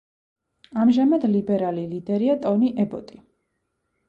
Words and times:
ამჟამად 0.83 1.27
ლიბერალი 1.33 1.83
ლიდერია 1.93 2.39
ტონი 2.47 2.73
ებოტი. 2.87 3.23